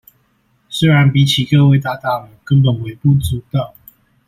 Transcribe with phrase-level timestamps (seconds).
[0.67, 3.75] 雖然比起各位大大們根本微不足道